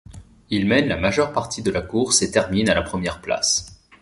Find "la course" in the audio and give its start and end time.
1.69-2.23